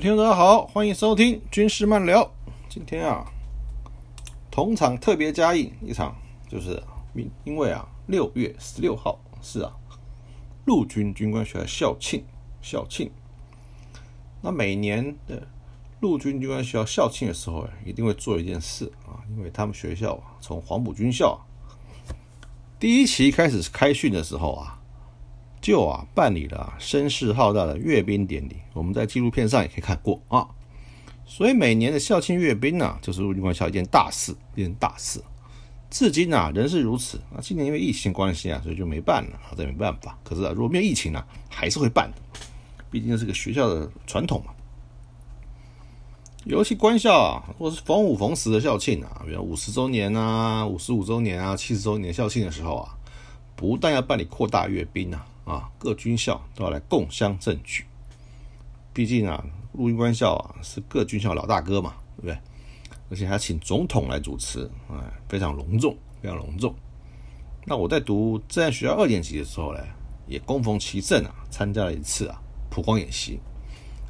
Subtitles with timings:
[0.00, 2.32] 听众大家好，欢迎收听军事漫聊。
[2.70, 3.30] 今天啊，
[4.50, 6.16] 同场特别加映一场，
[6.48, 6.82] 就是
[7.14, 9.70] 因因为啊，六月十六号是啊，
[10.64, 12.24] 陆军军官学校校庆，
[12.62, 13.10] 校庆。
[14.40, 15.46] 那每年的
[16.00, 21.38] 陆军军官学校校庆的时候，一定会做一件事啊，因为他们学校，从黄埔军校
[22.78, 24.79] 第一期开始开训的时候啊。
[25.60, 30.46] 就啊，办理了声势浩大的阅兵典礼，我们在纪录片上也可以看过啊。
[31.26, 35.22] 所以每年的校庆阅兵呢，就是陆军官校一件大事，一件大事。
[35.90, 37.38] 至今啊，仍是如此啊。
[37.42, 40.18] 今年因为疫情关系啊，所以就没办了，这没办法。
[40.24, 42.40] 可是啊，如果没有疫情呢，还是会办的，
[42.90, 44.52] 毕竟是个学校的传统嘛。
[46.44, 52.96] 尤其官校啊，或是逢五逢十的校庆啊，比如五十周年啊、五十五周年啊、七十周年校庆的时候啊，
[53.54, 55.26] 不但要办理扩大阅兵啊。
[55.50, 57.84] 啊，各军校都要来共襄盛举。
[58.92, 62.38] 毕竟啊，陆军官校啊是各军校老大哥嘛，对不对？
[63.10, 64.96] 而且还请总统来主持，哎，
[65.28, 66.72] 非常隆重，非常隆重。
[67.66, 69.80] 那我在读自然学校二年级的时候呢，
[70.26, 72.40] 也恭逢其盛啊，参加了一次啊
[72.70, 73.40] 普光演习。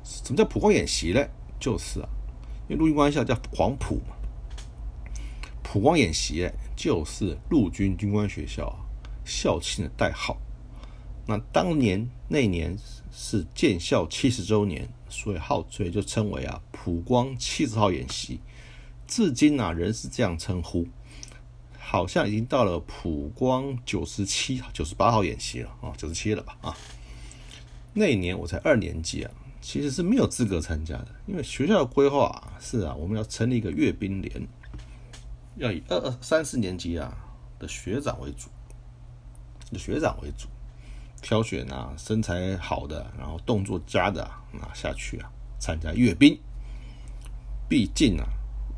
[0.05, 1.27] 什么叫普光演习呢？
[1.59, 2.09] 就是啊，
[2.69, 4.15] 因为陆军官校叫黄埔嘛，
[5.63, 8.75] 普光演习就是陆军军官学校
[9.25, 10.37] 校庆的代号。
[11.27, 12.77] 那当年那年
[13.13, 18.41] 是建校七十周年，所以号所以就称为啊普光七十号演习，
[19.07, 20.87] 至今啊仍是这样称呼，
[21.79, 26.77] 好像已经到了普光九十七九十八号演习了啊九十七了吧啊，
[27.93, 29.31] 那年我才二年级啊，
[29.61, 34.49] 其实是没有资格参加的，因为学校的规划是啊我们要成立一个阅兵连，
[35.57, 37.17] 要以二二三四年级啊
[37.59, 38.49] 的学长为主，
[39.71, 40.49] 以学长为主。
[41.23, 46.39] 挑选啊，身材好的，然后动作佳的啊下去啊，参加阅兵。
[47.69, 48.27] 毕竟啊，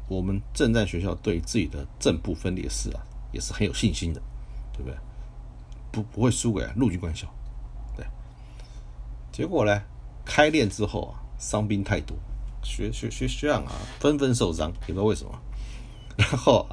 [0.08, 3.00] 我们正战学校对自己的正部分烈士啊，
[3.32, 4.20] 也是很有信心的，
[4.72, 4.96] 对不对？
[5.90, 7.26] 不不会输给陆军官校。
[7.96, 8.04] 对。
[9.30, 9.82] 结果呢，
[10.24, 12.16] 开练之后啊，伤兵太多，
[12.62, 15.40] 学学学学长啊，纷纷受伤，也不知道为什么。
[16.16, 16.66] 然后，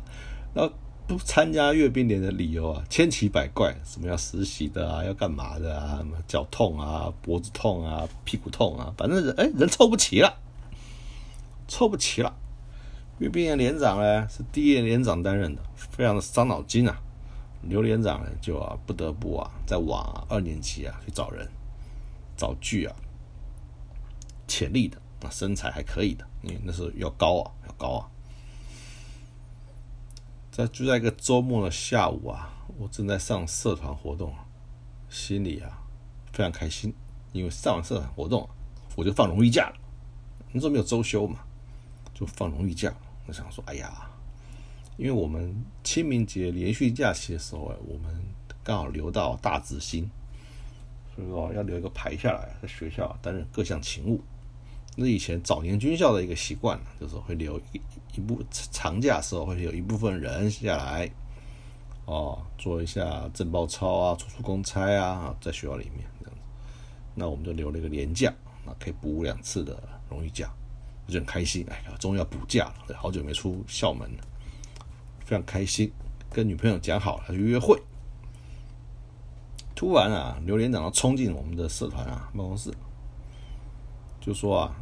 [0.54, 0.74] 然后。
[1.10, 10.38] 不参加阅兵连的理由啊，千奇百怪，什么要实习的啊，要干嘛的啊，脚痛啊，脖子痛啊，屁股痛啊，反正人哎人凑不齐了，
[11.68, 12.32] 凑不齐了。
[13.18, 17.02] 阅兵连连长呢是第一连长担任的，非常的伤脑筋啊。
[17.64, 21.50] 刘连长呢就啊不得不啊在往二年级啊去找人，
[22.38, 22.96] 找具啊
[24.48, 28.06] 潜力的，那身材还可以的，因为那时候要高啊要高啊。
[30.52, 34.34] 在就在一个周末的下午啊，我正在上社团活动，
[35.10, 35.82] 心里啊
[36.34, 36.94] 非常开心，
[37.32, 38.48] 因为上完社团活动，
[38.96, 39.76] 我就放荣誉假了。
[40.52, 41.40] 那时候没有周休嘛，
[42.14, 42.94] 就放荣誉假。
[43.28, 44.10] 我想说，哎呀，
[44.98, 48.26] 因为我们清明节连续假期的时候，我们
[48.64, 50.10] 刚好留到大字星，
[51.16, 54.20] 所以说要留一个排下来，在学校担任各项勤务。
[55.02, 57.82] 那以前早年军校的一个习惯就是会留一
[58.18, 61.10] 一部长假时候会有一部分人下来，
[62.04, 66.42] 哦，做一下政报操啊，出出公差啊，在学校里面这样子。
[67.16, 68.34] 那我们就留了一个年假，
[68.66, 70.52] 那可以补两次的荣誉假，
[71.08, 71.66] 就很开心。
[71.70, 74.24] 哎呀，终于要补假了，好久没出校门了，
[75.24, 75.90] 非常开心。
[76.30, 77.82] 跟女朋友讲好了去约会，
[79.74, 82.70] 突然啊，刘连长要冲进我们的社团啊办公室，
[84.20, 84.76] 就说啊。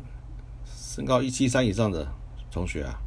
[0.97, 2.11] 身高一七三以上的
[2.49, 2.99] 同学啊，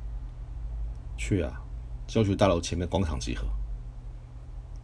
[1.17, 1.61] 去啊，
[2.07, 3.49] 教学大楼前面广场集合。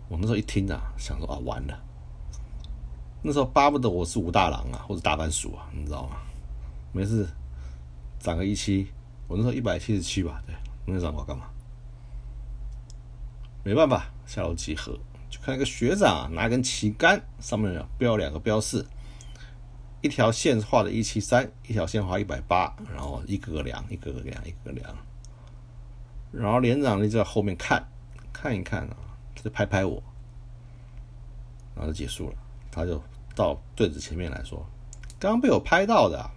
[0.09, 1.81] 我那时候一听啊，想说啊，完了。
[3.23, 6.17] 那时候巴不得我是武大郎啊，或者大番薯啊，你知道吗？
[6.91, 7.29] 没事，
[8.19, 8.89] 长个一七，
[9.29, 10.53] 我那时候一百七十七吧，对，
[10.85, 11.45] 那长我干嘛？
[13.63, 14.99] 没办法，下楼集合，
[15.31, 18.85] 就看一个学长，拿根旗杆，上面标两个标示。
[20.07, 24.97] 一条线画的一七三，一条线画一百八，然后一个个量，一个个量，一个个量。
[26.31, 27.85] 然后连长就在后面看，
[28.33, 28.97] 看一看啊，
[29.35, 30.01] 就拍拍我，
[31.75, 32.37] 然后就结束了。
[32.71, 33.03] 他就
[33.35, 34.65] 到对子前面来说
[35.19, 36.31] ：“刚被我拍到的，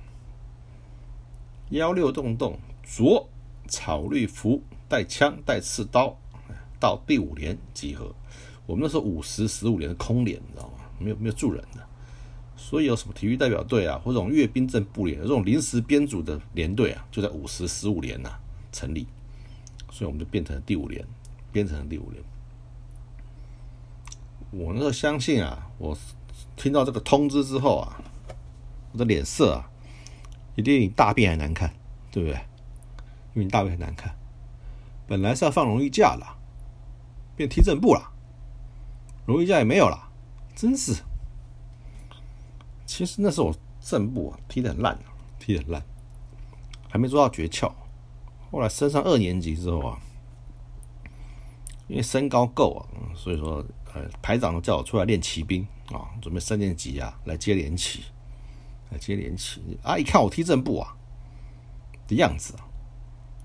[1.69, 3.30] 幺六洞洞，着
[3.68, 6.18] 草绿服，带枪带刺刀，
[6.80, 8.16] 到第五连集合。
[8.66, 10.86] 我们那时候五十十五连的空连，你知道吗？
[10.98, 11.86] 没有没有住人的。”
[12.61, 18.38] 所以有什么体育代表队啊，或者这种阅兵阵部连，这种临时编组的连队啊，就在五十十五连呐
[18.71, 19.07] 成立，
[19.89, 21.03] 所以我们就变成了第五连，
[21.53, 22.21] 编成了第五连。
[24.51, 25.97] 我那时候相信啊，我
[26.57, 28.03] 听到这个通知之后啊，
[28.91, 29.71] 我的脸色啊，
[30.56, 31.73] 一定大便还难看，
[32.11, 32.35] 对不对？
[33.33, 34.13] 因为你大便很难看，
[35.07, 36.38] 本来是要放荣誉假了，
[37.35, 38.11] 变踢正步了，
[39.25, 40.11] 荣誉假也没有了，
[40.56, 40.94] 真是。
[42.89, 45.86] 其实那时候我正步啊踢得很烂啊，踢得很烂，
[46.89, 47.71] 还没做到诀窍。
[48.50, 50.00] 后来升上二年级之后啊，
[51.88, 52.81] 因为身高够啊，
[53.15, 53.63] 所以说
[53.94, 58.06] 呃排长叫我出来练骑兵啊，准备三年级啊来接连旗，
[58.89, 59.95] 来接连旗啊！
[59.95, 60.97] 一看我踢正步啊
[62.07, 62.65] 的样子啊。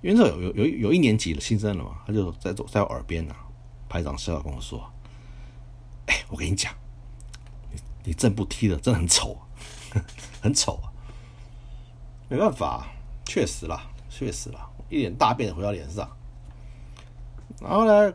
[0.01, 3.35] 因为这有有有有一年级的新生了嘛，他就在走在我耳边呐，
[3.91, 4.91] 排长笑跟我说
[6.09, 6.73] ：“哎，我跟你讲，
[8.05, 9.39] 你正步踢的真的很丑，
[10.41, 10.93] 很丑啊！
[12.29, 12.87] 没办法，
[13.25, 16.09] 确实啦，确实啦，一脸大便回到脸上。
[17.61, 18.13] 然后呢，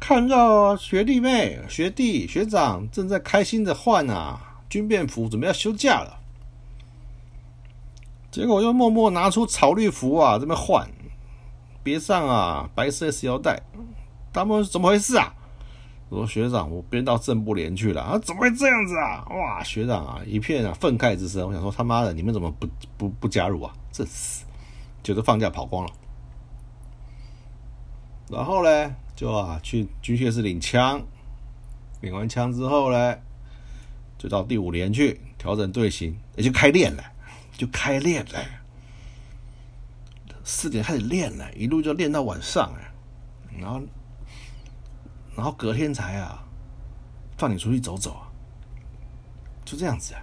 [0.00, 6.18] 看到学弟妹、学弟、学长正在开心的换啊军便服，准备要休假了，
[8.30, 10.90] 结果又默默拿出草绿服啊，这边换。”
[11.84, 13.60] 别上啊，白色 S 腰带，
[14.32, 15.34] 他们怎么回事啊？
[16.12, 19.24] 我说学长，我编到正部连去了啊，怎么会这样子啊？
[19.30, 21.48] 哇，学长啊，一片啊愤慨之声。
[21.48, 22.68] 我想说他妈的，你们怎么不
[22.98, 23.74] 不不加入啊？
[23.90, 24.44] 这是，
[25.02, 25.92] 就是放假跑光了。
[28.28, 31.02] 然后呢，就啊去军械室领枪，
[32.02, 33.16] 领完枪之后呢，
[34.18, 37.02] 就到第五连去调整队形，也就开练了，
[37.56, 38.44] 就开练了。
[40.44, 42.92] 四点开始练了，一路就练到晚上哎，
[43.58, 43.80] 然后，
[45.36, 46.44] 然后隔天才啊，
[47.36, 48.28] 放你出去走走啊，
[49.64, 50.20] 就这样子啊。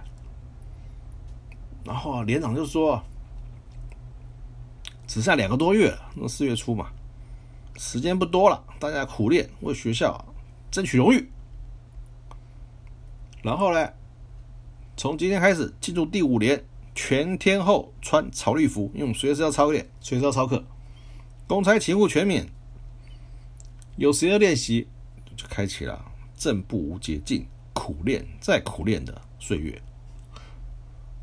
[1.84, 3.02] 然后连长就说，
[5.06, 6.90] 只剩下两个多月，那四月初嘛，
[7.76, 10.24] 时间不多了，大家苦练，为学校
[10.70, 11.30] 争取荣誉。
[13.42, 13.92] 然后呢，
[14.96, 16.64] 从今天开始进入第五连。
[16.92, 20.62] 全天候穿草绿服，因为随时要操练，随时要操课，
[21.46, 22.46] 公差勤务全免，
[23.96, 24.86] 有时间练习，
[25.40, 26.04] 就开启了
[26.36, 29.80] 正步无捷径、苦练再苦练的岁月。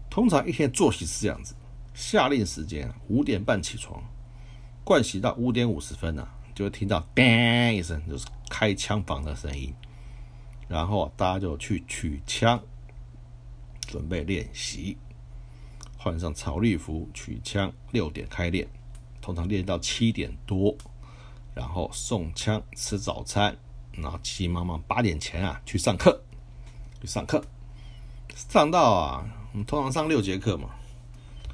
[0.10, 1.54] 通常一天作息是这样子：
[1.94, 4.04] 下令时间五点半起床，
[4.84, 7.24] 盥洗到五点五十分呢，就会听到“叮”
[7.76, 9.72] 一声，就是开枪房的声音，
[10.68, 12.60] 然后大家就去取枪，
[13.82, 14.98] 准备练习。
[16.00, 18.68] 换上草绿服，取枪，六点开练，
[19.22, 20.76] 通常练到七点多，
[21.54, 23.56] 然后送枪，吃早餐，
[23.98, 26.22] 然后急急忙忙八点前啊去上课，
[27.02, 27.44] 去上课，
[28.34, 30.70] 上到啊，我们通常上六节课嘛，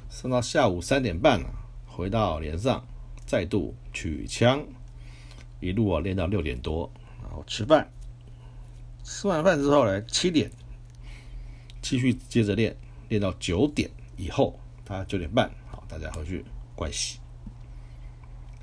[0.09, 1.49] 上到下午三点半啊，
[1.87, 2.85] 回到连上，
[3.25, 4.63] 再度取枪，
[5.59, 7.89] 一路啊练到六点多，然后吃饭，
[9.03, 10.51] 吃完饭之后呢，七点
[11.81, 12.75] 继续接着练，
[13.09, 13.89] 练到九点。
[14.15, 16.45] 以后，他九点半，好，大家回去
[16.77, 17.17] 盥洗，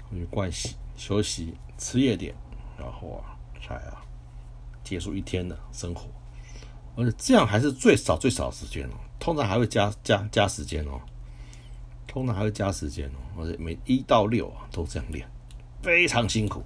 [0.09, 2.33] 回去盥洗休息，吃夜点，
[2.79, 3.37] 然后啊，
[3.71, 4.03] 才啊
[4.83, 6.07] 结束一天的生活。
[6.97, 11.01] 而且这样还是最少最少时间哦，通常还会加加加时间哦，
[12.07, 15.27] 通常还会加时间哦，而且每一到六啊都这样练，
[15.83, 16.63] 非常辛苦。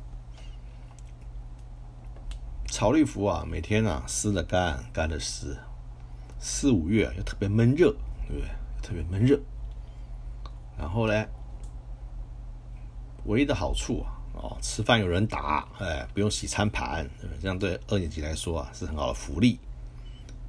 [2.68, 5.56] 草绿服啊，每天啊湿的干，干的湿，
[6.40, 7.94] 四五月啊又特别闷热，
[8.26, 8.48] 对不对？
[8.82, 9.38] 特别闷热，
[10.76, 11.26] 然后呢，
[13.26, 17.08] 唯一的好处啊，哦，吃饭有人打，哎，不用洗餐盘，
[17.40, 19.58] 这样对二年级来说啊是很好的福利。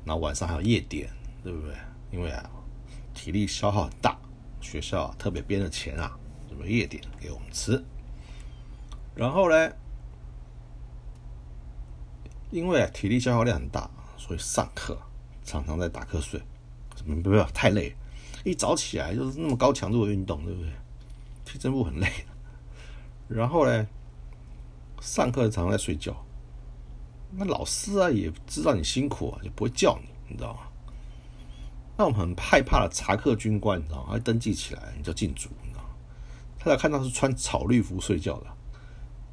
[0.04, 1.10] 然后晚上还有夜点，
[1.44, 1.76] 对不对？
[2.12, 2.50] 因为啊，
[3.14, 4.18] 体力消耗很大，
[4.62, 7.84] 学校特别编的钱啊，什么夜点给我们吃。
[9.16, 9.72] 然后呢，
[12.52, 14.98] 因为啊体力消耗量很大，所以上课
[15.44, 16.42] 常常在打瞌睡，
[17.24, 17.96] 不要太累。
[18.44, 20.72] 一早起来就是那么高强度的运动，对不对？
[21.46, 22.08] 踢正步很累。
[23.28, 23.88] 然后呢，
[25.02, 26.16] 上课常常在睡觉。
[27.32, 30.60] 那老师啊也知道你辛苦啊，就不会叫你，你知道吗？
[31.98, 34.18] 那我们很害怕的查课军官，你知道吗？
[34.20, 35.90] 登记起来你就进组，你知道吗？
[36.60, 38.48] 他要看到是穿草绿服睡觉的，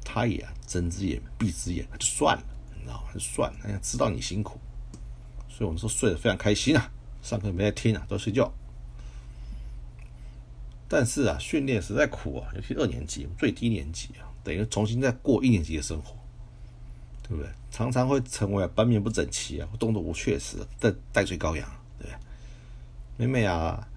[0.03, 2.43] 他也睁只眼闭只眼，就算了，
[2.75, 3.09] 你知道吗？
[3.13, 4.59] 就算了，哎知道你辛苦，
[5.47, 6.91] 所以我们说睡得非常开心啊。
[7.21, 8.51] 上课没在听啊，都睡觉。
[10.95, 16.15] 但是啊，训练实在苦啊，尤其二年级最低年级啊，等于重新再过一年级的生活，
[17.23, 17.49] 对不对？
[17.71, 22.17] 常常会成为班面不整齐啊，动作不确实，带带罪羔羊，对不对？
[23.17, 23.87] 每每啊，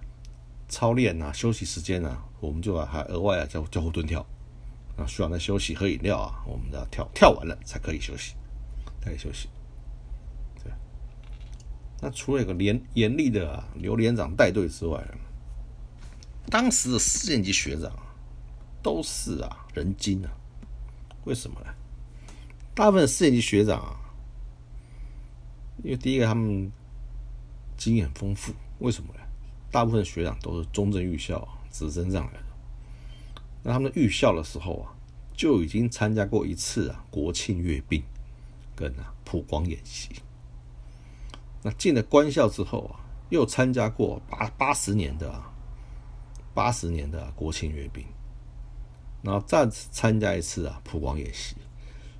[0.67, 4.25] 操练啊，休息时间啊，我们就啊还额外啊叫叫后蹲跳
[4.95, 8.33] 啊，需要在休息喝饮料啊，我们要跳跳完了才可以休息，
[9.01, 9.47] 才可以休息。
[10.63, 10.73] 对。
[12.01, 14.99] 那除了一个严严厉的啊刘连长带队之外，
[16.49, 17.91] 当时的四年级学长
[18.81, 20.31] 都是啊人精啊，
[21.25, 21.67] 为什么呢？
[22.73, 23.99] 大部分四年级学长啊，
[25.83, 26.71] 因为第一个他们
[27.75, 29.19] 经验丰富，为什么呢？
[29.69, 32.45] 大部分学长都是中正预校直升上来的，
[33.63, 34.95] 那他们预校的时候啊，
[35.35, 38.01] 就已经参加过一次啊国庆阅兵
[38.73, 40.09] 跟啊普光演习。
[41.61, 45.51] 那进了官校之后啊，又参加过八八十年的啊
[46.57, 48.03] 八十年的国庆阅兵，
[49.21, 51.55] 然后再参加一次啊普光演习，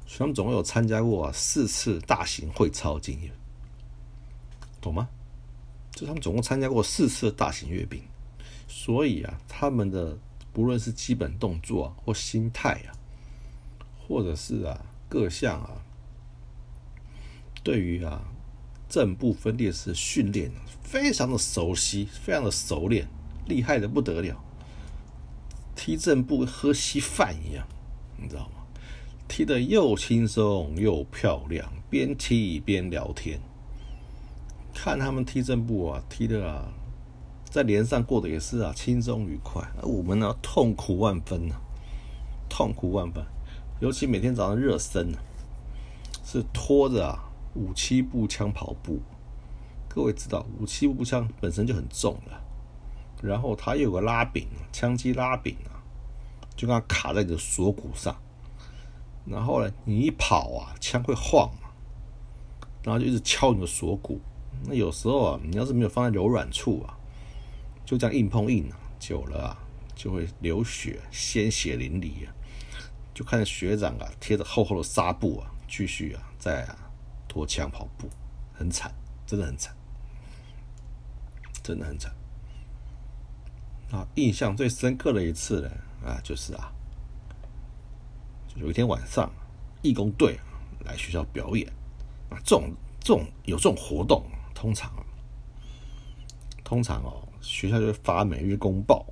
[0.06, 3.34] 所以他们总共有参加过四次大型会操经验，
[4.79, 5.10] 懂吗？
[5.91, 8.03] 就他们总共参加过四次大型阅兵，
[8.67, 10.15] 所以啊，他们的
[10.53, 12.94] 不论是基本动作，或心态啊，
[14.08, 15.82] 或者是啊各项啊，
[17.63, 18.22] 对于啊
[18.88, 20.51] 正步分列式训练
[20.84, 23.08] 非常的熟悉，非常的熟练，
[23.47, 24.43] 厉害的不得了。
[25.75, 27.67] 踢正步喝稀饭一样，
[28.17, 28.65] 你知道吗？
[29.27, 33.39] 踢得又轻松又漂亮，边踢边聊天。
[34.73, 36.71] 看他们踢正步啊，踢的啊，
[37.49, 39.61] 在连上过的也是啊，轻松愉快。
[39.81, 41.61] 而我们呢，痛苦万分啊，
[42.49, 43.23] 痛苦万分。
[43.79, 45.19] 尤其每天早上热身啊，
[46.23, 48.99] 是拖着啊五七步枪跑步。
[49.87, 52.41] 各位知道，五七步枪本身就很重了，
[53.21, 55.81] 然后它又有个拉柄，枪机拉柄啊，
[56.55, 58.15] 就刚卡在你的锁骨上。
[59.25, 61.69] 然后呢，你一跑啊，枪会晃嘛，
[62.83, 64.21] 然后就一直敲你的锁骨。
[64.63, 66.97] 那有时候啊，你要是没有放在柔软处啊，
[67.86, 69.57] 就这样硬碰硬啊，久了啊，
[69.95, 72.33] 就会流血，鲜血淋漓啊。
[73.13, 76.77] 就看学长啊，贴着厚厚的纱布啊，继续啊，在啊
[77.27, 78.07] 拖枪跑步，
[78.53, 78.93] 很惨，
[79.25, 79.75] 真的很惨，
[81.62, 82.13] 真的很惨。
[83.91, 85.70] 啊，印象最深刻的一次呢，
[86.06, 86.72] 啊，就是啊，
[88.56, 89.32] 有一天晚上，
[89.82, 90.38] 义工队
[90.84, 91.67] 来学校表演
[92.29, 94.24] 啊，这种这种有这种活动。
[94.53, 94.91] 通常，
[96.63, 99.06] 通常哦，学校就会发每日公报，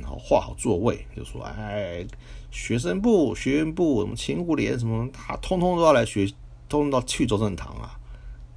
[0.00, 2.06] 然后画好座位，就说：“哎，
[2.50, 6.26] 学生部、学院部、什么勤务连什么，他通通都要来学，
[6.70, 8.00] 通通都去周正堂啊，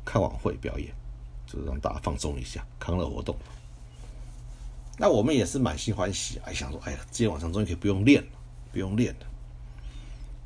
[0.06, 0.92] 看晚会表演，
[1.46, 3.36] 就是让大家放松一下，康乐活动。”
[4.98, 8.30] 那我们也是满心欢喜啊，想说：“哎呀，今天晚上终于可以不用练了，
[8.72, 9.26] 不用练了，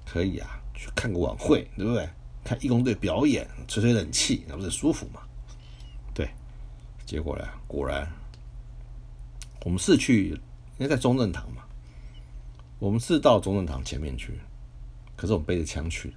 [0.06, 2.10] 可以啊，去看个晚会，对不对？
[2.44, 5.22] 看义工队表演，吹吹冷气，那不是舒服吗？”
[7.06, 7.44] 结果呢？
[7.66, 8.08] 果然，
[9.66, 10.40] 我们是去，
[10.78, 11.64] 应该在中正堂嘛。
[12.78, 14.40] 我们是到中正堂前面去，
[15.16, 16.14] 可是我们背着枪去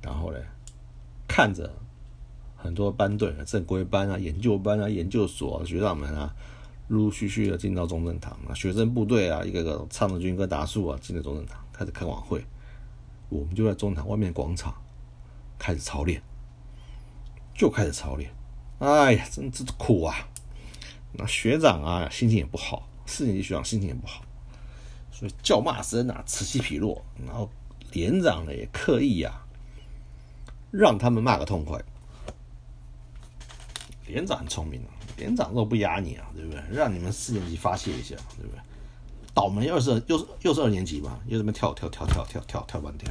[0.00, 0.38] 然后呢，
[1.26, 1.74] 看着
[2.56, 6.32] 很多班队，正规班啊、研究班啊、研究所学长们啊，
[6.88, 12.44] 陆陆续续的进到中正堂啊，学生部队啊，一个个唱着军歌达数啊，进了中正堂，开始开晚会。
[13.28, 14.74] 我们就在中正堂外面广场
[15.58, 16.22] 开始操练，
[17.54, 18.30] 就开始操练。
[18.78, 20.16] 哎呀，真是苦啊！
[21.12, 24.24] 那学长啊，心情也不好，四年级学长心情也不好，
[25.10, 27.04] 所以叫骂声啊此起彼落。
[27.26, 27.50] 然后
[27.92, 29.44] 连长呢也刻意啊，
[30.70, 31.78] 让他们骂个痛快。
[34.06, 36.62] 连长很聪明啊，连长都不压你啊，对不对？
[36.70, 38.60] 让你们四年级发泄一下，对不对？
[39.34, 43.10] 倒霉又是又是又是二年级嘛，又这么跳跳跳跳跳跳跳半天，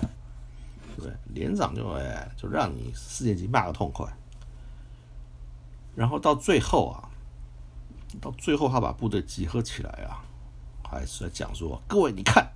[0.95, 1.13] 对不对？
[1.33, 4.05] 连长就哎，就让你四年级骂个痛快。
[5.95, 7.09] 然后到最后啊，
[8.21, 10.23] 到最后他把部队集合起来啊，
[10.83, 12.47] 还是在讲说：各位你看，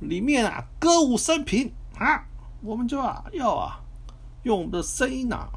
[0.00, 2.26] 里面啊歌舞升平啊，
[2.60, 3.80] 我们就啊要啊
[4.42, 5.48] 用我们的声音呐，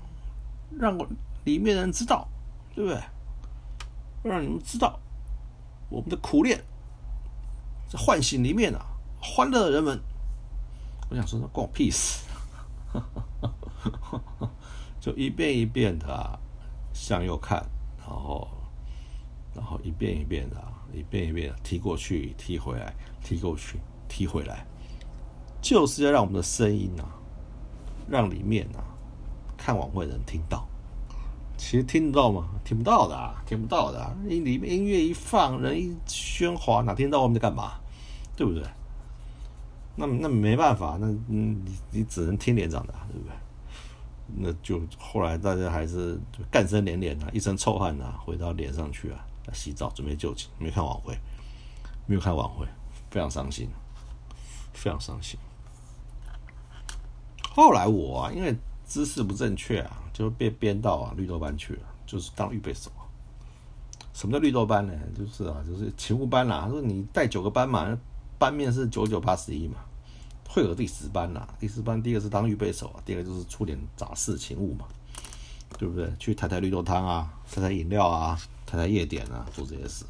[0.79, 0.97] 让
[1.45, 2.27] 里面人知道，
[2.75, 3.01] 对不对？
[4.23, 4.99] 让你们知道
[5.89, 6.63] 我们的苦练，
[7.89, 8.85] 在唤醒里面啊
[9.21, 9.99] 欢乐的人们。
[11.09, 12.25] 我想说，那关我屁事！
[14.99, 16.39] 就一遍一遍的啊。
[16.93, 17.65] 向右看，
[17.97, 18.45] 然后，
[19.55, 20.61] 然后一遍一遍的，
[20.93, 24.67] 一遍一遍的踢过去，踢回来，踢过去，踢回来，
[25.61, 27.07] 就是要让我们的声音啊，
[28.09, 28.83] 让里面啊
[29.55, 30.67] 看晚会的人听到。
[31.61, 32.49] 其实听得到吗？
[32.65, 34.17] 听不到的，听不到的。
[34.27, 37.73] 音里面音乐一放，人一喧哗，哪听到我们在干嘛？
[38.35, 38.63] 对不对？
[39.95, 41.55] 那那没办法，那，你
[41.91, 43.35] 你只能听连长的，对不对？
[44.37, 51.15] 那就后来大家还是干声连连啊，一身臭汗啊，回到连上去啊，洗澡准备就寝，没看晚会，
[52.07, 52.65] 没有看晚会，
[53.11, 53.69] 非常伤心，
[54.73, 55.39] 非常伤心。
[57.53, 58.55] 后来我啊，因为
[58.91, 62.91] 姿势不正确啊，就被编到啊绿豆班去了，就是当预备手。
[64.13, 64.91] 什么叫绿豆班呢？
[65.17, 66.63] 就是啊，就是勤务班啦。
[66.65, 67.97] 他说你带九个班嘛，
[68.37, 69.75] 班面是九九八十一嘛，
[70.49, 71.47] 会有第十班啦。
[71.57, 74.85] 第十班第一个是当预备手啊，第二个就是出点杂事勤务嘛，
[75.77, 76.11] 对不对？
[76.19, 80.03] 去抬抬绿豆汤啊，抬抬饮料啊，抬抬夜点啊，做这些事。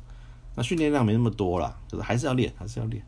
[0.55, 3.05] 那训练量没那么多了，就是还是要练，还是要练。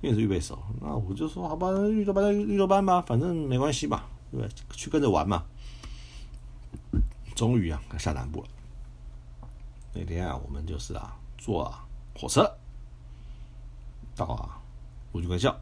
[0.00, 4.48] 因为是预备手，那我就说好吧，绿豆班绿豆班吧，反正没关系吧，对不对？
[4.76, 5.44] 去跟着玩嘛。
[7.34, 8.48] 终于啊，下南部了。
[9.92, 11.70] 那天啊，我们就是啊，坐
[12.14, 12.50] 火车
[14.14, 14.60] 到啊
[15.12, 15.54] 陆军官校，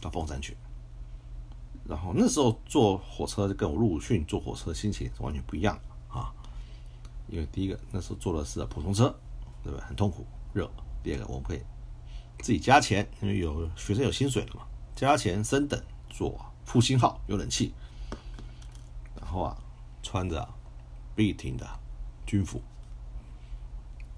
[0.00, 0.56] 到凤山去。
[1.84, 6.32] 然后那时候坐火车就跟我陆训坐火车的心情是完全不一样啊。
[7.28, 9.14] 因为第一个那时候坐的是普通车，
[9.62, 9.84] 对不对？
[9.86, 10.70] 很痛苦热。
[11.02, 11.60] 第二个我们可以
[12.38, 14.62] 自己加钱，因为有学生有薪水了嘛，
[14.94, 17.72] 加钱升等坐复兴号有冷气。
[19.20, 19.56] 然后啊，
[20.02, 20.48] 穿着
[21.14, 21.66] 笔挺的
[22.26, 22.60] 军服。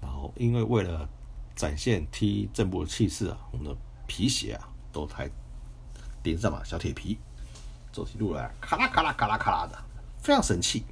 [0.01, 1.07] 然后，因为为了
[1.55, 5.29] 展现踢正步的气势啊，我们的皮鞋啊都还
[6.21, 7.17] 钉上了小铁皮，
[7.91, 9.83] 走起路来咔啦咔啦咔啦咔啦的，
[10.21, 10.83] 非常神气。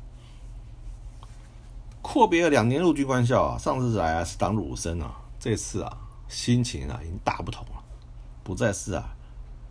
[2.01, 7.83] 阔别了两年陆军官校啊，上次来啊是当入伍生啊，这次啊心情啊已经大不同了，
[8.43, 9.15] 不再是啊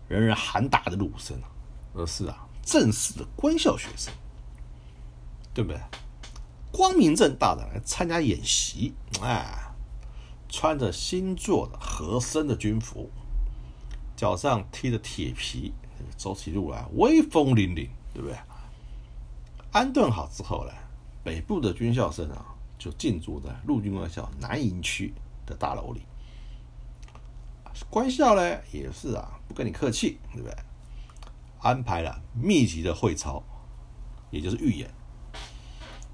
[0.08, 1.48] 人人喊打的入伍生了，
[1.94, 4.12] 而是啊正式的官校学生，
[5.52, 5.80] 对不对？
[6.70, 9.72] 光明正大的来参加演习，哎，
[10.48, 13.10] 穿着新做的合身的军服，
[14.16, 15.74] 脚上踢着铁皮，
[16.16, 18.36] 走起路来威风凛凛，对不对？
[19.72, 20.72] 安顿好之后呢，
[21.22, 25.12] 北部的军校生啊，就进驻在陆军官校南营区
[25.44, 26.02] 的大楼里。
[27.90, 30.56] 官校呢，也是啊，不跟你客气，对不对？
[31.62, 33.42] 安排了密集的会操，
[34.30, 34.90] 也就是预演。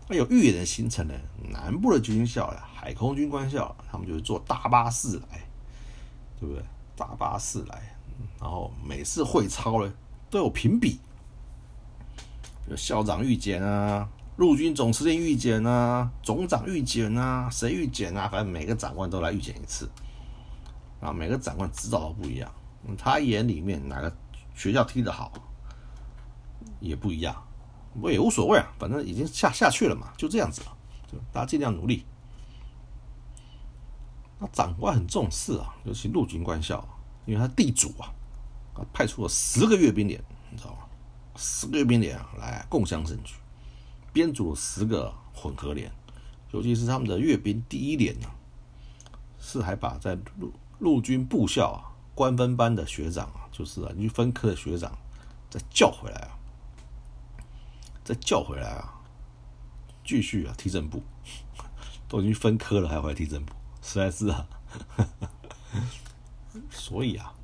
[0.09, 1.15] 那有预演的行程呢？
[1.51, 5.47] 南部的军校呀，海空军官校，他们就是坐大巴士来，
[6.39, 6.63] 对不对？
[6.97, 7.97] 大巴士来，
[8.41, 9.93] 然后每次会操呢
[10.31, 10.99] 都有评比，
[12.69, 18.29] 有校长预检啊，陆军总司令预检啊，总长预检啊，谁预检啊？
[18.29, 19.89] 反正每个长官都来预检一次，
[21.01, 22.51] 啊，每个长官指导都不一样，
[22.97, 24.11] 他眼里面哪个
[24.59, 25.33] 学校踢得好，
[26.81, 27.47] 也不一样。
[28.01, 30.77] 我也无所谓啊，反正已经下下去了嘛，就这样子了，
[31.11, 32.05] 就大家尽量努力。
[34.41, 36.85] 那长官很重视啊，尤其陆军官校，
[37.25, 38.11] 因为他地主啊，
[38.75, 40.81] 啊派出了十个阅兵连，你知道吗？
[41.37, 43.35] 十个阅兵连啊，来共襄盛举，
[44.13, 45.91] 编组了十个混合连，
[46.51, 48.29] 尤其是他们的阅兵第一连呢，
[49.39, 54.97] 是还把在陆陆军部校啊官分班的学长啊，就是啊，你分科的学长
[55.51, 56.39] 再叫回来啊。
[58.05, 59.03] 再叫回来啊！
[60.03, 61.03] 继续啊，踢正步，
[62.09, 64.49] 都已经分科了，还回来踢正步，实在是啊。
[66.71, 67.35] 所以啊，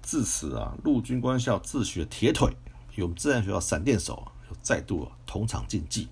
[0.00, 2.56] 自此啊，陆军官校自诩的铁腿，
[2.94, 6.08] 与我们自然学校闪电手啊，又再度同场竞技，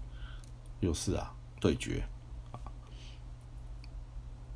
[0.80, 2.04] 又是啊对决。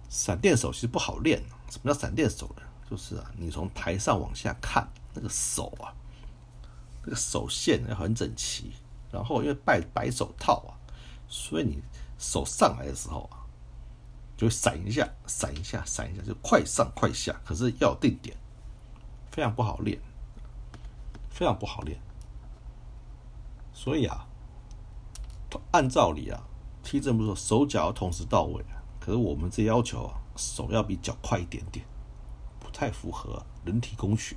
[0.08, 2.62] 闪电手其实不好练，什么叫闪电手呢？
[2.90, 5.94] 就是啊，你从台上往下看，那个手啊。
[7.02, 8.72] 那个手线要很整齐，
[9.10, 10.76] 然后因为戴白手套啊，
[11.26, 11.80] 所以你
[12.18, 13.40] 手上来的时候啊，
[14.36, 17.34] 就会闪一下、闪一下、闪一下，就快上快下。
[17.42, 18.36] 可是要定点，
[19.30, 19.98] 非常不好练，
[21.30, 21.98] 非常不好练。
[23.72, 24.26] 所以啊，
[25.70, 26.42] 按照理啊，
[26.82, 28.62] 踢正步说手脚要同时到位，
[29.00, 31.82] 可是我们这要求啊，手要比脚快一点点，
[32.80, 34.34] 太符合人体工学。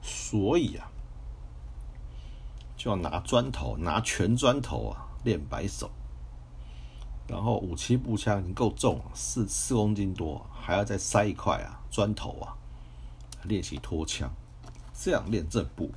[0.00, 0.88] 所以啊。
[2.76, 5.90] 就要拿砖头，拿全砖头啊练白手，
[7.28, 12.56] 然后武器步枪已经够重了，四四公斤多，还要再塞一块啊砖头啊，
[13.42, 14.32] 练习拖枪，
[14.94, 15.92] 这样练正步，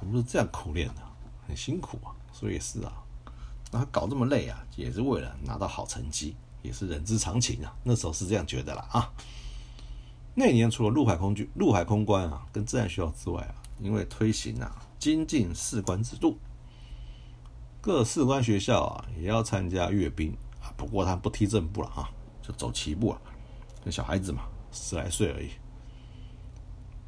[0.00, 1.02] 我们是这样苦练的，
[1.46, 2.92] 很辛苦啊，所以是啊，
[3.70, 9.12] 那搞这么累啊，也是为了拿到好成绩，也是人之常情啊，那时候是这样觉得啦啊。
[10.34, 14.70] 那年除了陆海空军、陆海空关啊，跟自然学校之外啊，因为推行啊。
[14.98, 16.38] 精进士官制度，
[17.80, 22.08] 各士官学校啊也要参加阅兵啊，不过他不踢正步了啊，
[22.40, 23.20] 就走齐步啊，
[23.82, 25.50] 跟小孩子嘛，十来岁而已。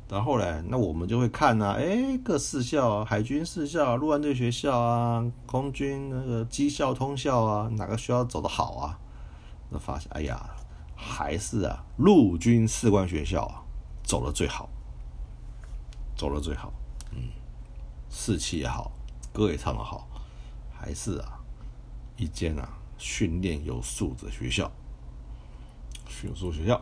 [0.08, 8.98] 然后呢，那我们就会看呐，哎，各士校，海军士校、陆安队学校啊，空军那个机校、通校啊，哪个学校走得好啊？
[9.70, 10.50] 那发现，哎呀，
[10.94, 13.62] 还是啊，陆军士官学校啊，
[14.02, 14.68] 走的最好，
[16.16, 16.72] 走的最好，
[17.12, 17.30] 嗯。
[18.16, 18.92] 士气也好，
[19.32, 20.06] 歌也唱得好，
[20.72, 21.40] 还是啊，
[22.16, 24.70] 一间啊训练有素的学校，
[26.06, 26.80] 训有素学校。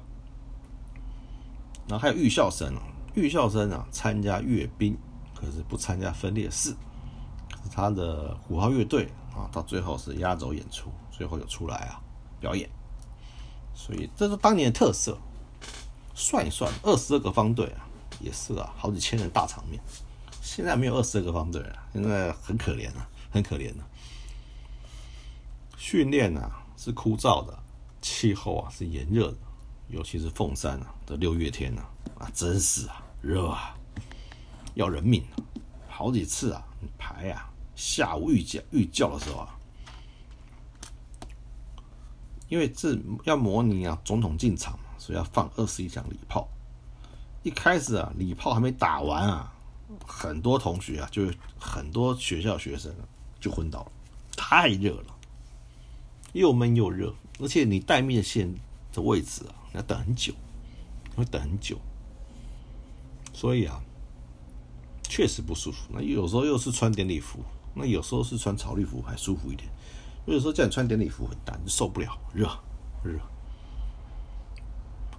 [1.89, 2.83] 然后还有预校生啊，
[3.15, 4.95] 预校生啊参加阅兵，
[5.35, 6.77] 可是不参加分列式。
[7.71, 11.99] 他的虎号乐队啊，到最后是压轴演出，最后有出来啊
[12.41, 12.69] 表演。
[13.75, 15.19] 所以这是当年的特色。
[16.15, 17.89] 算一算，二十二个方队啊，
[18.21, 19.83] 也是啊，好几千人大场面。
[20.43, 23.83] 现在没有二十二个方队了，现在很可怜啊，很可怜的。
[25.79, 27.59] 训练啊是枯燥的，
[28.03, 29.39] 气候啊是炎热的，
[29.89, 33.75] 尤其是凤山啊的六月天啊，啊真是啊热啊，
[34.75, 35.41] 要人命啊！
[35.89, 36.63] 好几次啊
[36.99, 39.59] 排啊，下午预教预教的时候啊，
[42.53, 46.47] 因为这要模拟啊总统进场嘛，所以要放二十一响礼炮。
[47.43, 49.51] 一开始啊礼炮还没打完啊，
[50.07, 52.95] 很多同学啊就很多学校学生
[53.41, 53.93] 就昏倒了，
[54.37, 55.17] 太热了。
[56.35, 58.55] 又闷又热，而且你带面线
[58.93, 60.35] 的位置啊，要等很久，
[61.17, 61.79] 会等很久，
[63.33, 63.81] 所以啊，
[65.05, 65.89] 确实不舒服。
[65.89, 69.71] 那有时候又是穿典礼服，那有时候是穿草绿服还舒服一点。
[70.27, 72.49] 有时候叫你穿典礼服很难，受不了，热
[73.03, 73.19] 热。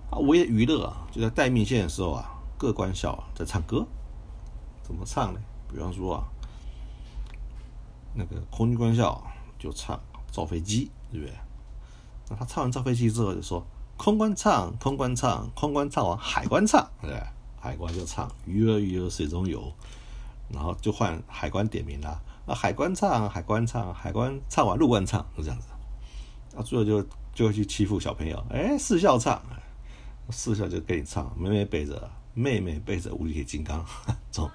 [0.09, 3.85] 啊，我也娱乐啊，就在待命线的时候啊，各官校在唱歌，
[4.81, 5.39] 怎么唱呢？
[5.71, 6.23] 比方说啊，
[8.13, 9.21] 那个空军官校
[9.57, 9.99] 就唱
[10.31, 10.91] 造飞机。
[11.11, 11.35] 对不对？
[12.27, 13.63] 那他唱完造飞机之后，就说
[13.97, 17.23] 空关唱，空关唱，空关唱完海关唱，对不对？
[17.59, 19.71] 海关就唱鱼儿鱼儿水中游，
[20.49, 22.19] 然后就换海关点名了。
[22.47, 25.67] 海关唱，海关唱，海关唱完陆关唱，是这样子。
[26.57, 27.01] 啊，最后就
[27.33, 29.41] 就会去欺负小朋友，哎，四校唱，
[30.29, 33.85] 四校就给你唱，妹妹背着妹妹背着无敌金刚，
[34.31, 34.51] 这种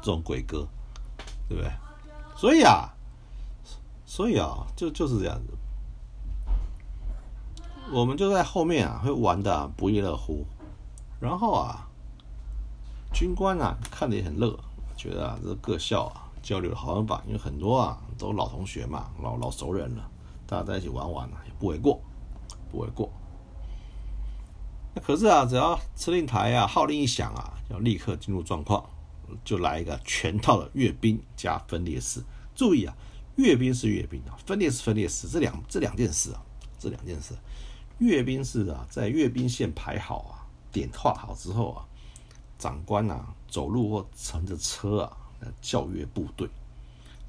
[0.00, 0.66] 这种鬼歌，
[1.48, 1.70] 对不对？
[2.36, 2.88] 所以啊，
[4.06, 5.52] 所以啊，就就是这样子。
[7.90, 10.44] 我们就在后面啊，会玩的不亦乐乎。
[11.20, 11.88] 然后啊，
[13.12, 14.58] 军官啊看的也很乐，
[14.96, 20.10] 觉得啊这各校啊交流的好方法，因为很多啊都老同学嘛，老老熟人了，
[20.46, 22.00] 大家在一起玩玩啊也不为过，
[22.70, 23.10] 不为过。
[24.94, 28.84] 那可是啊，只要司令台啊号令一响啊，要立刻进入状况，
[29.44, 32.22] 就来一个全套的阅兵加分列式。
[32.54, 32.96] 注意啊，
[33.36, 36.42] 阅兵是阅兵啊，分列式分列式，这两这两件事啊，
[36.78, 37.34] 这两件事。
[37.98, 41.84] 阅兵式啊，在阅兵线排好啊，点画好之后啊，
[42.58, 45.16] 长官啊走路或乘着车啊，
[45.60, 46.48] 教阅部队。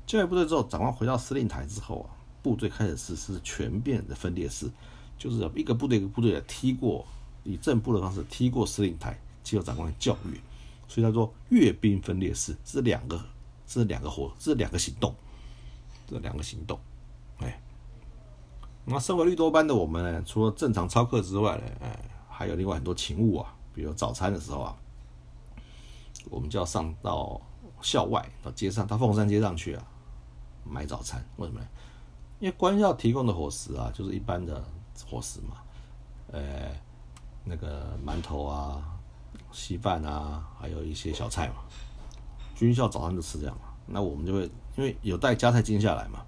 [0.06, 2.10] 教阅部队之后，长官回到司令台之后啊，
[2.41, 4.69] 部队开始实施全面的分裂式，
[5.17, 7.06] 就是一个部队一个部队的踢过，
[7.43, 10.39] 以正步的方式踢过司令台，接受长官的教育。
[10.88, 13.24] 所以他说阅兵分裂式是两个，
[13.67, 15.13] 是两个活，是两个行动，
[16.08, 16.80] 这两个行动，
[17.38, 17.62] 哎。
[18.86, 23.54] 那身为绿多班的我们呢，除了正常操课之外呢，哎，还有另外很多勤务啊。
[23.72, 24.76] 比如早餐的时候啊，
[26.32, 27.39] 我们就要上到
[27.82, 29.84] 校外到街上，到凤山街上去啊，
[30.63, 31.24] 买早餐。
[31.38, 31.68] 为什么呢？
[32.39, 34.63] 因为官校提供的伙食啊，就是一般的
[35.10, 35.58] 伙食嘛，
[36.32, 36.72] 呃，
[37.44, 38.82] 那个馒头啊、
[39.52, 41.56] 稀饭啊，还有一些小菜嘛。
[42.56, 43.63] 军校早上就吃这样嘛。
[43.86, 44.44] 那我们就会
[44.76, 46.20] 因为有带加菜金下来嘛。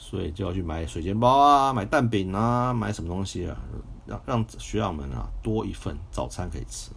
[0.00, 3.58] 所以就要去买水煎包啊，买蛋饼啊，买什么东西啊，
[4.06, 6.92] 让让学长们啊多一份早餐可以吃，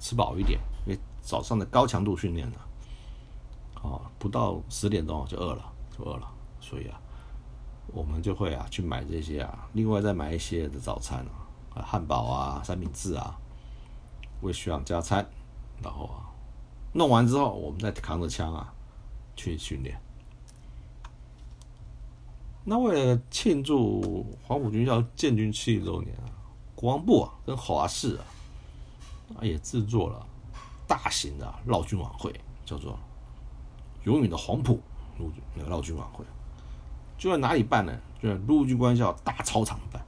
[0.00, 2.56] 吃饱一点，因为早上的高强度训练呢，
[3.92, 6.98] 啊，不到十点钟就饿了，就饿了，所以啊，
[7.88, 11.24] 我们就会啊去买这些啊，另外再买一些的早餐
[11.74, 13.38] 啊，汉堡啊，三明治啊，
[14.40, 15.26] 为学长加餐，
[15.82, 16.32] 然后啊，
[16.92, 18.72] 弄完之后，我们再扛着枪啊
[19.36, 20.00] 去训练。
[22.64, 26.32] 那为了庆祝黄埔军校建军七十周年啊，
[26.74, 28.24] 国防部啊跟华视啊，
[29.36, 30.26] 啊也制作了
[30.88, 32.32] 大型的绕军晚会，
[32.64, 32.98] 叫做
[34.04, 34.80] “永远的黄埔
[35.18, 36.24] 陆”那个陆军晚会，
[37.18, 37.92] 就在哪里办呢？
[38.22, 40.02] 就在陆军官校大操场办。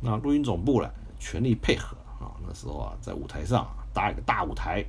[0.00, 2.30] 那陆军总部呢，全力配合啊。
[2.46, 4.84] 那时候啊，在舞台上搭一个大舞台，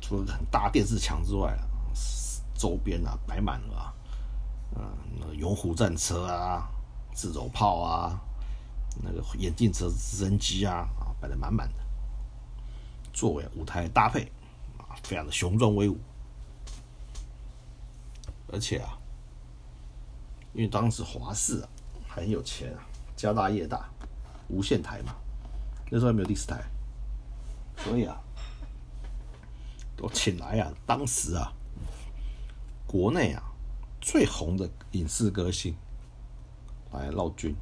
[0.00, 1.68] 除了很大电视墙之外啊。
[2.54, 3.94] 周边啊，摆满了啊，
[4.76, 4.84] 嗯，
[5.18, 6.68] 那个勇虎战车啊，
[7.12, 8.20] 自走炮啊，
[9.02, 11.74] 那个眼镜蛇直升机啊，啊，摆的满满的，
[13.12, 14.30] 作为舞台搭配，
[15.02, 15.98] 非常的雄壮威武。
[18.48, 18.98] 而且啊，
[20.52, 21.68] 因为当时华视啊
[22.08, 23.88] 很有钱啊，家大业大，
[24.48, 25.14] 无线台嘛，
[25.90, 26.62] 那时候还没有第四台，
[27.78, 28.20] 所以啊，
[29.96, 31.52] 都请来啊，当时啊。
[32.86, 33.42] 国内啊，
[34.02, 35.74] 最红的影视歌星
[36.92, 37.56] 来绕军，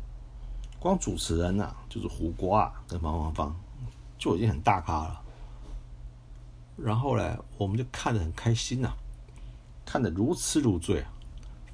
[0.81, 3.61] 光主持人呐，就是胡瓜跟方芳芳
[4.19, 5.23] 就已经很大咖了。
[6.83, 8.91] 然后呢，我们就看得很开心呐，
[9.85, 11.13] 看得如痴如醉啊，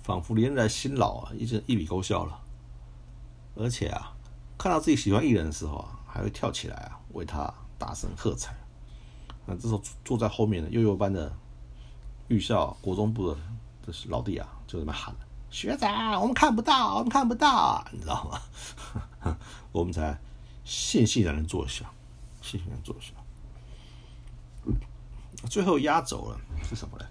[0.03, 2.41] 仿佛连在新老啊，一直一笔勾销了。
[3.55, 4.13] 而且啊，
[4.59, 8.55] 看到自己喜欢艺人的时候啊，还会跳起来啊，为他大声喝彩。
[9.47, 11.33] 那这时候坐在后面的幼幼班的
[12.29, 13.39] 预校国中部的
[13.87, 18.41] 这是老弟啊，就这么喊了：“学长，我们看不到，我们看不到，你知道吗？”
[19.71, 20.19] 我们才
[20.67, 21.89] 悻悻然的坐下，
[22.43, 23.13] 悻悻然坐下。
[25.49, 27.07] 最后压轴了是什么呢？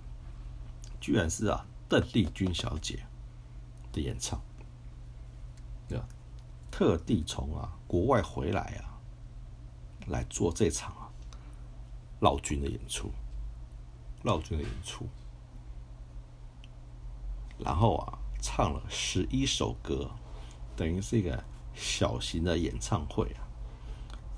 [1.00, 3.06] 居然是啊，邓丽君小姐
[3.94, 4.42] 的演唱，
[5.88, 6.08] 对吧？
[6.72, 9.00] 特地从啊国外回来啊，
[10.08, 11.10] 来做这场啊
[12.20, 13.12] 老君的演出，
[14.24, 15.08] 老君的演出，
[17.60, 20.10] 然后啊唱了十一首歌，
[20.76, 21.42] 等于是一个
[21.74, 23.48] 小型的演唱会啊。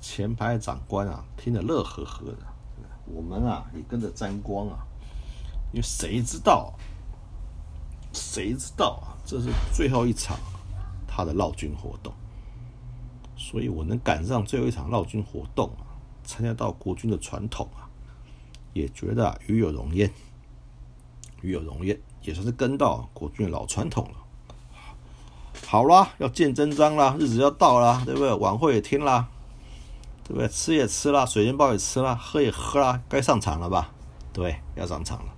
[0.02, 2.57] 前排长官啊听得乐呵呵的。
[3.14, 4.86] 我们啊也跟着沾光啊，
[5.72, 6.74] 因为谁知道，
[8.14, 10.38] 谁知道啊，这是最后一场
[11.08, 12.14] 他的绕军活动，
[13.36, 15.88] 所以我能赶上最后一场绕军活动啊，
[16.24, 17.90] 参加到国军的传统啊，
[18.74, 20.12] 也觉得与有荣焉，
[21.42, 24.18] 与有荣焉，也算是跟到国军的老传统了。
[25.66, 28.34] 好啦，要见真章啦，日子要到啦，对不对？
[28.36, 29.28] 晚会也听啦。
[30.28, 30.48] 对不对？
[30.50, 33.94] 吃也吃了，水煎包也吃了，喝也喝了，该上场了吧？
[34.34, 35.34] 对，要上场了。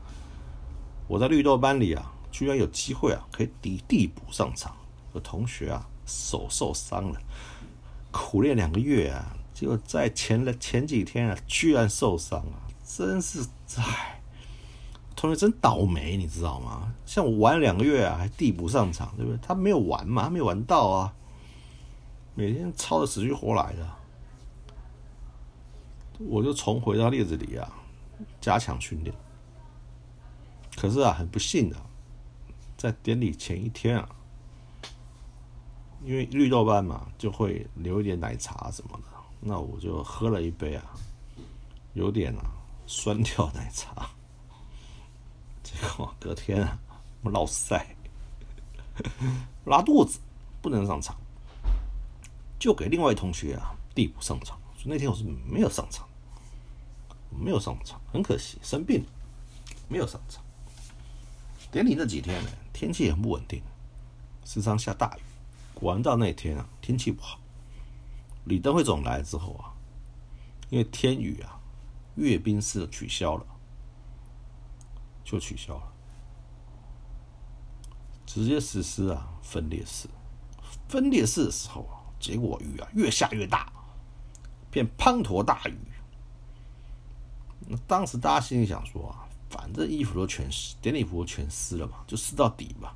[1.08, 4.76] 我在绿豆班里啊，居然有机会啊，可以抵递补上场。
[5.14, 7.20] 有同学啊，手受伤了，
[8.12, 13.46] 苦练两个月啊，就在前了前几天啊，居然受伤了，真是
[13.78, 14.22] 唉，
[15.16, 16.94] 同学真倒霉，你知道吗？
[17.06, 19.40] 像我玩两个月啊，还递补上场，对不对？
[19.42, 21.14] 他没有玩嘛，他没有玩到啊，
[22.36, 23.99] 每天操的死去活来的。
[26.20, 27.72] 我就重回到列子里啊，
[28.42, 29.16] 加强训练。
[30.76, 31.78] 可是啊，很不幸的，
[32.78, 34.10] 在典礼前一天啊，
[36.04, 39.04] 因为绿豆班嘛，就会留一点奶茶什么的，
[39.40, 40.84] 那我就喝了一杯啊，
[41.94, 42.52] 有点啊
[42.86, 44.10] 酸掉奶茶，
[45.64, 46.78] 结果隔天啊，
[47.24, 47.96] 我老塞，
[49.66, 50.20] 拉肚子，
[50.62, 51.16] 不能上场，
[52.60, 54.60] 就给另外同学啊递补上场。
[54.86, 56.08] 那天我是没有上场。
[57.30, 59.06] 没有上场，很可惜，生病，
[59.88, 60.44] 没有上场。
[61.72, 63.62] 典礼那几天呢，天气很不稳定，
[64.44, 65.22] 时常下大雨。
[65.74, 67.40] 果然到那天啊，天气不好。
[68.46, 69.72] 李登辉总来之后啊，
[70.70, 71.60] 因为天雨啊，
[72.16, 73.46] 阅兵式取消了，
[75.24, 75.94] 就取消了，
[78.26, 80.10] 直接实施啊分列式。
[80.88, 83.72] 分列式的时候啊，结果雨啊越下越大，
[84.72, 85.78] 变滂沱大雨。
[87.72, 92.96] 那当时大家心里想说啊，反正衣服都全湿，典礼服都全湿了嘛，就湿到底吧，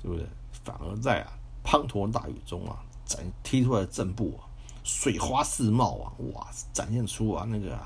[0.00, 0.24] 对不对？
[0.64, 1.32] 反而在啊
[1.64, 4.46] 滂沱大雨中啊，展踢出来的正步啊，
[4.84, 7.76] 水花四冒啊，哇，展现出啊那个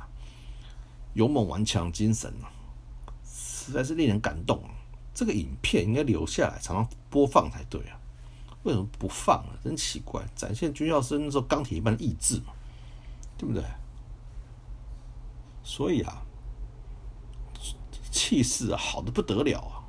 [1.14, 2.53] 勇猛顽强精神啊，
[3.27, 4.70] 实在是令人感动啊。
[5.14, 7.98] 这个影片应该留下来，常常播放才对啊，
[8.62, 9.59] 为什么不放啊？
[9.64, 12.53] 真奇怪，展现军校生那时候钢铁一般的意志嘛，
[13.37, 13.64] 对不对？
[15.68, 16.22] 所以啊，
[18.11, 19.85] 气势啊好的不得了啊。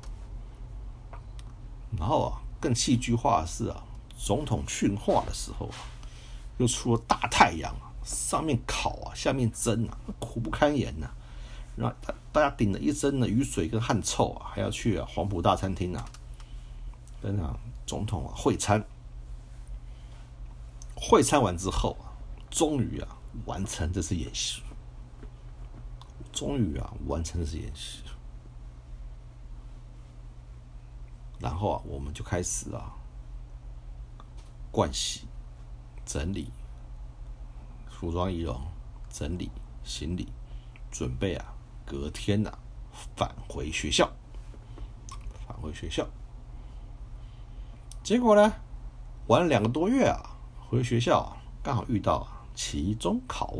[1.98, 3.82] 然后啊，更戏剧化的是啊，
[4.14, 5.76] 总统训话的时候啊，
[6.58, 11.10] 又出了大太阳啊，上面烤啊，下面蒸啊，苦不堪言呐。
[11.76, 16.04] 然后大大家顶着一身的雨水跟汗臭啊，还要去黄埔大餐厅啊，
[17.22, 18.84] 跟啊总统啊会餐。
[20.94, 22.12] 会餐完之后啊，
[22.50, 23.16] 终于啊
[23.46, 24.60] 完成这次演习。
[26.32, 28.02] 终于啊，完成这演习，
[31.38, 32.94] 然后啊，我们就开始啊，
[34.72, 35.26] 盥洗、
[36.04, 36.50] 整理
[37.88, 38.60] 服装仪容、
[39.08, 39.50] 整理
[39.82, 40.28] 行李，
[40.90, 42.58] 准备啊，隔天呐
[43.16, 44.10] 返回学校。
[45.46, 46.06] 返回学校，
[48.04, 48.54] 结果呢，
[49.26, 50.38] 玩了两个多月啊，
[50.68, 53.54] 回学校啊刚好遇到啊期中考。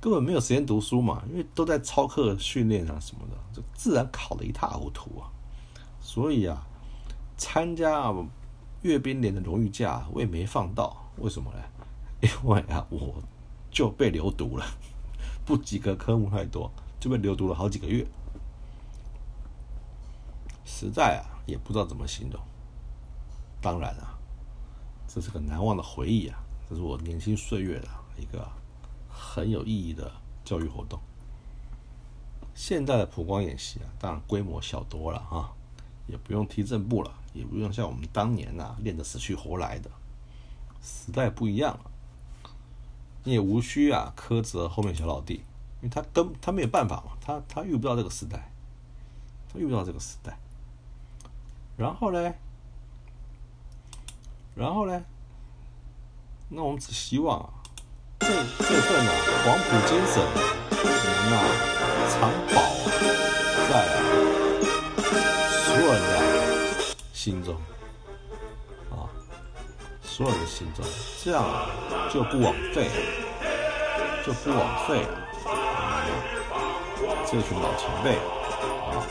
[0.00, 5.26] 根本没有时间读书嘛，因为都在操课训练啊什么的，就自然考得一塌糊涂啊。
[6.00, 6.66] 所以啊，
[7.36, 8.14] 参加
[8.82, 11.58] 阅兵连的荣誉假我也没放到，为什么呢？
[12.22, 13.22] 因为啊，我
[13.70, 14.64] 就被留读了，
[15.44, 18.06] 不及格科目太多，就被留读了好几个月。
[20.64, 22.40] 实在啊，也不知道怎么形容。
[23.60, 24.16] 当然啊，
[25.08, 28.48] 这是个难忘的回忆啊，这是我年轻岁月的一个
[29.18, 30.12] 很有意义的
[30.44, 31.00] 教育活动。
[32.54, 35.52] 现在的普光演习啊，当然规模小多了啊，
[36.06, 39.90] 也不用踢正步了，也不用像我们当年呐练得死去活来的，
[40.82, 41.90] 时代不一样了。
[43.24, 45.34] 你也无需啊苛责后面小老弟，
[45.80, 48.50] 因为他跟他没有办法嘛，他他遇不到这个时代，
[49.52, 50.38] 他遇不到这个时代。
[51.76, 52.34] 然后呢？
[54.56, 55.04] 然后呢？
[56.48, 57.57] 那我们只希望啊，
[58.20, 59.12] 这这份啊
[59.44, 60.22] 黄埔精神
[60.84, 61.34] 能啊
[62.10, 62.56] 长保
[63.68, 63.96] 在啊
[65.64, 66.12] 所有人的
[67.12, 67.54] 心中
[68.90, 69.06] 啊，
[70.02, 70.84] 所有人的心中，
[71.24, 71.44] 这样
[72.12, 72.88] 就不枉费，
[74.26, 75.06] 就不枉费
[77.24, 78.16] 这群老前辈
[78.90, 79.06] 啊，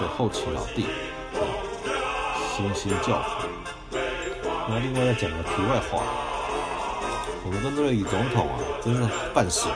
[0.00, 0.86] 这后期老弟
[2.50, 3.46] 悉心教诲。
[4.68, 6.02] 那另外再讲个题外话，
[7.46, 9.02] 我们跟这位李总统啊，真是
[9.34, 9.68] 半熟。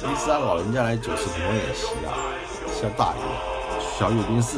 [0.00, 2.16] 一次他老人家来主持普通演习啊，
[2.72, 3.20] 下大雨，
[3.98, 4.56] 小雨冰室。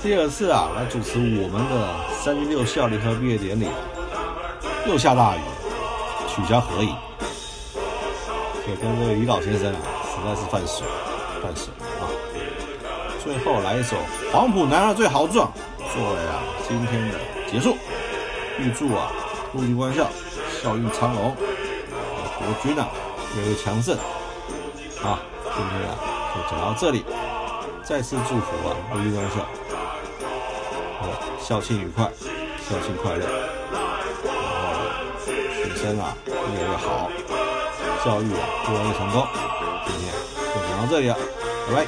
[0.00, 3.66] 第二次啊，来主持我们的三军六校联合毕业典礼，
[4.86, 5.40] 又下大雨，
[6.28, 6.94] 取消合影。
[8.64, 10.86] 所以跟这位李老先生啊，实在是犯水，
[11.42, 12.06] 犯熟啊。
[13.24, 13.96] 最后来一首
[14.32, 15.52] 《黄埔男儿最豪壮》，
[15.92, 17.18] 作为啊今天的
[17.50, 17.76] 结束。
[18.60, 19.10] 预祝啊，
[19.54, 20.08] 陆军官校
[20.62, 21.34] 校运昌隆，
[22.38, 22.88] 国军啊
[23.34, 23.98] 越来越强盛。
[25.00, 25.98] 好，今天啊
[26.32, 27.04] 就讲到这里，
[27.82, 29.44] 再次祝福啊陆军官校，
[31.00, 31.08] 好
[31.40, 33.26] 校庆愉快，校庆快乐，
[33.72, 33.82] 然
[34.46, 34.52] 后
[35.52, 37.10] 学生啊越来越好，
[38.04, 38.38] 教育啊
[38.70, 39.26] 越来越成功。
[39.86, 40.14] 今天
[40.54, 41.16] 就讲到这里了，
[41.66, 41.82] 拜拜。